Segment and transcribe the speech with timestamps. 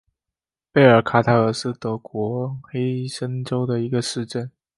[0.71, 4.49] 贝尔卡塔尔是德国黑森州的一个市镇。